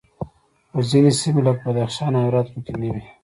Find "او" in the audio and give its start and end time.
2.17-2.23